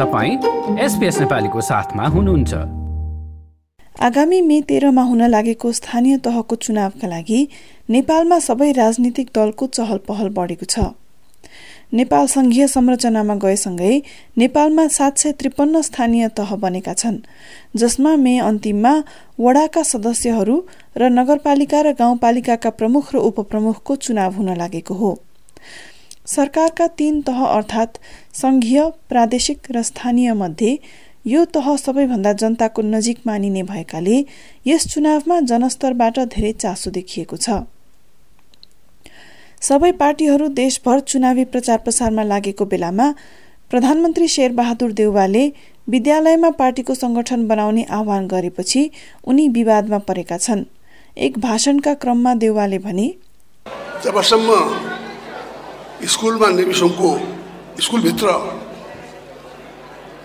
तपाईँ 0.00 0.36
एसपिएस 0.80 1.18
नेपालीको 1.20 1.60
साथमा 1.60 2.04
हुनुहुन्छ। 2.08 2.52
आगामी 4.00 4.40
मे 4.40 4.60
तेह्रमा 4.68 5.02
हुन 5.02 5.22
लागेको 5.28 5.72
स्थानीय 5.72 6.16
तहको 6.24 6.56
चुनावका 6.56 7.08
लागि 7.08 7.40
नेपालमा 7.90 8.38
सबै 8.38 8.70
राजनीतिक 8.72 9.28
दलको 9.34 9.66
चहल 9.68 9.98
पहल 10.08 10.28
बढेको 10.38 10.64
छ। 10.64 10.96
नेपाल 11.92 12.26
संघीय 12.26 12.66
संरचनामा 12.66 13.34
गएसँगै 13.44 13.92
नेपालमा 14.38 14.86
सात 14.88 15.18
सय 15.18 15.32
त्रिपन्न 15.36 15.82
स्थानीय 15.82 16.28
तह 16.32 16.56
बनेका 16.56 16.94
छन् 16.94 17.18
जसमा 17.76 18.16
मे 18.16 18.38
अन्तिममा 18.40 18.94
वडाका 19.40 19.82
सदस्यहरू 19.84 20.56
र 20.96 21.12
नगरपालिका 21.12 21.80
र 21.82 21.92
गाउँपालिकाका 22.00 22.70
प्रमुख 22.80 23.14
र 23.14 23.16
उपप्रमुखको 23.28 23.96
चुनाव 23.98 24.32
हुन 24.32 24.56
लागेको 24.56 24.94
हो। 24.94 25.12
सरकारका 26.30 26.86
तीन 26.98 27.20
तह 27.22 27.44
अर्थात् 27.44 27.98
संघीय 28.34 28.82
प्रादेशिक 29.08 29.70
र 29.70 29.82
स्थानीय 29.82 30.32
मध्ये 30.34 30.76
यो 31.26 31.44
तह 31.54 31.74
सबैभन्दा 31.76 32.32
जनताको 32.40 32.82
नजिक 32.84 33.18
मानिने 33.26 33.62
भएकाले 33.64 34.24
यस 34.66 34.86
चुनावमा 34.88 35.40
जनस्तरबाट 35.48 36.18
धेरै 36.34 36.52
चासो 36.54 36.90
देखिएको 36.90 37.36
छ। 37.36 37.60
सबै 39.62 39.90
पार्टीहरू 39.92 40.46
देशभर 40.56 41.00
चुनावी 41.06 41.44
प्रचार 41.46 41.78
प्रसारमा 41.78 42.22
लागेको 42.24 42.64
बेलामा 42.66 43.08
प्रधानमन्त्री 43.70 44.28
शेरबहादुर 44.28 44.92
देउवाले 44.92 45.44
विद्यालयमा 45.88 46.50
पार्टीको 46.56 46.94
संगठन 46.94 47.46
बनाउने 47.48 47.82
आह्वान 47.90 48.26
गरेपछि 48.28 48.82
उनी 49.26 49.48
विवादमा 49.50 49.98
परेका 50.08 50.38
छन्। 50.38 50.64
एक 51.16 51.38
भाषणका 51.38 51.94
क्रममा 52.02 52.34
देउवाले 52.36 52.78
भने 52.78 53.06
जबसम्म 54.04 54.56
स्कुलमा 56.00 56.48
निवेशनको 56.56 57.08
स्कुलभित्र 57.80 58.28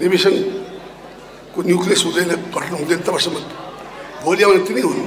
निवेशनको 0.00 1.58
न्युक्लियस 1.62 2.04
हुँदैन 2.04 2.30
गठन 2.54 2.74
हुँदैन 2.78 3.00
तबसम्म 3.02 3.36
भोलि 4.24 4.42
आउने 4.42 4.62
तिनै 4.66 4.82
हुन् 4.82 5.02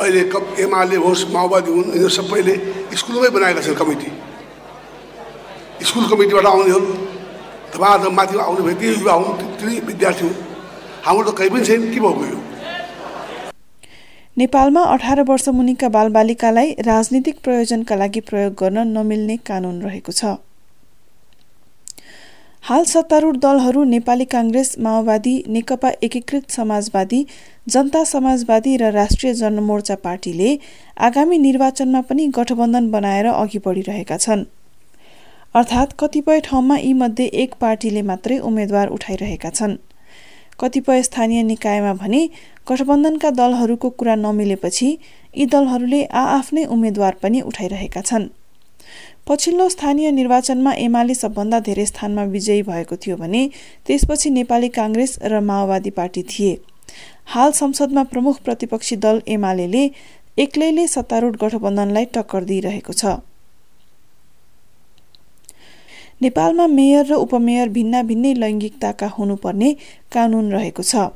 अहिले 0.00 0.22
कप 0.32 0.44
एमाले 0.64 0.96
होस् 1.04 1.24
माओवादी 1.34 1.70
हुन् 1.70 1.88
यिनीहरू 1.90 2.12
सबैले 2.16 2.54
स्कुलमै 2.96 3.30
बनाएका 3.36 3.60
छन् 3.66 3.78
कमिटी 3.80 4.08
स्कुल 5.84 6.04
कमिटीबाट 6.10 6.46
आउने 6.46 6.72
हो 6.72 6.80
धमाधम 7.72 8.12
माथि 8.16 8.38
आउने 8.40 8.62
भए 8.66 8.74
त्यही 8.80 8.94
युवा 9.00 9.14
हुन् 9.20 9.36
त्यही 9.60 9.80
विद्यार्थी 9.88 10.24
हुन् 10.26 10.36
हाम्रो 11.04 11.30
त 11.30 11.36
कहीँ 11.38 11.50
पनि 11.50 11.64
छैन 11.66 11.82
के 11.92 12.00
भएको 12.00 12.40
नेपालमा 14.38 14.82
अठार 14.86 15.20
वर्ष 15.28 15.48
मुनिका 15.50 15.88
बालबालिकालाई 15.88 16.72
राजनीतिक 16.86 17.38
प्रयोजनका 17.44 17.96
लागि 17.96 18.20
प्रयोग 18.26 18.52
गर्न 18.60 18.86
नमिल्ने 18.88 19.36
कानून 19.46 19.80
रहेको 19.82 20.12
छ। 20.12 20.34
हाल 22.64 22.84
सत्तारूढ 22.84 23.36
दलहरू 23.36 23.82
नेपाली 23.84 24.24
काङ्ग्रेस 24.34 24.70
माओवादी 24.78 25.34
नेकपा 25.48 25.90
एकीकृत 26.02 26.50
समाजवादी 26.50 27.20
जनता 27.68 28.04
समाजवादी 28.04 28.76
र 28.76 28.92
राष्ट्रिय 28.92 29.34
जनमोर्चा 29.34 29.96
पार्टीले 30.06 30.54
आगामी 31.00 31.38
निर्वाचनमा 31.38 32.00
पनि 32.06 32.26
गठबन्धन 32.38 32.90
बनाएर 32.90 33.26
अघि 33.26 33.58
बढिरहेका 33.66 34.16
छन्। 34.18 34.44
अर्थात् 35.54 35.98
कतिपय 35.98 36.40
ठाउँमा 36.46 36.78
यीमध्ये 36.78 37.26
एक 37.42 37.54
पार्टीले 37.60 38.02
मात्रै 38.06 38.38
उम्मेद्वार 38.46 38.88
उठाइरहेका 38.90 39.50
छन्। 39.52 39.76
कतिपय 40.58 41.02
स्थानीय 41.02 41.42
निकायमा 41.42 41.92
भने 41.94 42.20
गठबन्धनका 42.68 43.30
दलहरूको 43.30 43.90
कुरा 43.90 44.14
नमिलेपछि 44.14 44.88
यी 45.34 45.46
दलहरूले 45.46 46.04
आआफ्नै 46.22 46.64
उम्मेद्वार 46.66 47.14
पनि 47.22 47.40
उठाइरहेका 47.40 48.00
छन्। 48.00 48.26
पछिल्लो 49.28 49.68
स्थानीय 49.68 50.10
निर्वाचनमा 50.10 50.72
एमाले 50.80 51.14
सबभन्दा 51.14 51.60
धेरै 51.60 51.86
स्थानमा 51.86 52.22
विजयी 52.34 52.62
भएको 52.62 52.96
थियो 52.96 53.16
भने 53.16 53.42
त्यसपछि 53.86 54.30
नेपाली 54.30 54.68
काङ्ग्रेस 54.76 55.18
र 55.24 55.40
माओवादी 55.40 55.90
पार्टी 55.92 56.22
थिए। 56.22 56.52
हाल 57.26 57.50
संसदमा 57.52 58.02
प्रमुख 58.12 58.40
प्रतिपक्षी 58.44 58.96
दल 58.96 59.22
एमाले 59.28 59.84
एक्लैले 60.38 60.86
सत्तारूढ 60.88 61.36
गठबन्धनलाई 61.36 62.04
टक्कर 62.14 62.44
दिइरहेको 62.44 62.92
छ। 62.92 63.04
नेपालमा 66.20 66.66
मेयर 66.66 67.04
र 67.06 67.14
उपमेयर 67.16 67.68
भिन्न 67.68 68.02
भिन्नै 68.06 68.32
लैङ्गिकताका 68.34 69.08
हुनुपर्ने 69.18 69.70
कानून 70.12 70.50
रहेको 70.52 70.82
छ। 70.82 71.08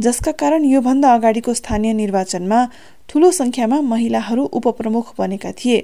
जसका 0.00 0.32
कारण 0.40 0.64
योभन्दा 0.64 1.12
अगाडिको 1.14 1.54
स्थानीय 1.54 1.92
निर्वाचनमा 1.92 2.58
ठूलो 3.08 3.30
संख्यामा 3.32 3.80
महिलाहरू 3.82 4.44
उपप्रमुख 4.58 5.14
बनेका 5.18 5.52
थिए। 5.58 5.78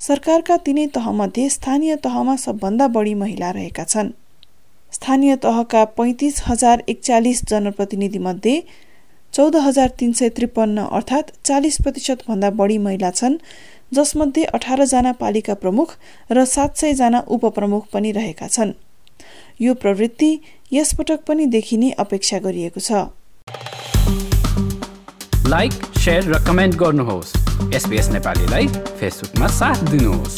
सरकारका 0.00 0.56
तिनै 0.66 0.86
तहमध्ये 0.94 1.48
स्थानीय 1.48 1.96
तहमा 2.04 2.34
सबभन्दा 2.36 2.86
बढी 2.88 3.14
महिला 3.14 3.50
रहेका 3.50 3.84
छन्। 3.84 4.10
स्थानीय 4.92 5.36
तहका 5.44 5.84
पैँतिस 5.98 6.42
हजार 6.46 6.82
एकचालिस 6.88 7.44
जनप्रतिनिधि 7.50 8.18
मध्ये 8.18 8.54
चौध 9.34 9.56
हजार 9.56 9.88
तिन 10.00 10.12
सय 10.12 10.28
त्रिपन्न 10.28 10.78
अर्थात् 10.90 11.30
चालिस 11.44 11.76
प्रतिशतभन्दा 11.82 12.50
बढी 12.58 12.78
महिला 12.78 13.10
छन् 13.12 13.36
जसमध्ये 13.94 14.44
अठारजना 14.44 15.12
पालिका 15.12 15.54
प्रमुख 15.54 15.88
र 16.32 16.44
सात 16.44 16.76
सयजना 16.76 17.18
उपप्रमुख 17.28 17.86
पनि 17.92 18.12
रहेका 18.12 18.46
छन्। 18.48 18.72
यो 19.60 19.74
प्रवृत्ति 19.74 20.40
यसपटक 20.72 21.20
पनि 21.28 21.46
देखिने 21.46 21.90
अपेक्षा 21.90 22.38
गरिएको 22.38 22.80
छ। 22.80 22.92
लाइक 25.46 25.72
र 26.08 26.44
कमेन्ट 26.46 26.74
गर्नुहोस्। 26.74 27.32
नेपालीलाई 28.10 28.66
फेसबुकमा 29.00 29.46
साथ 29.46 29.90
दिनुहोस्। 29.90 30.36